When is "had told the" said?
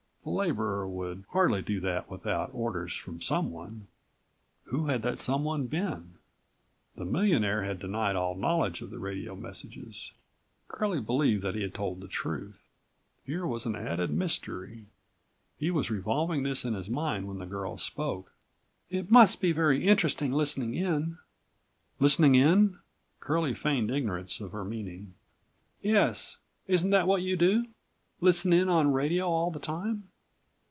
11.63-12.07